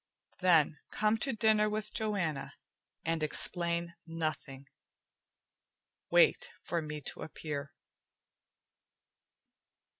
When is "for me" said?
6.63-7.01